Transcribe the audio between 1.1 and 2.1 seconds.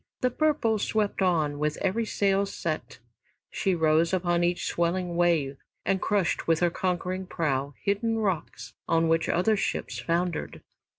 on, with every